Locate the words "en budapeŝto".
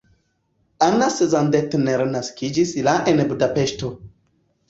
3.13-3.93